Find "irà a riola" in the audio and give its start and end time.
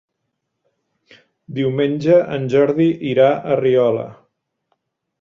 3.13-4.11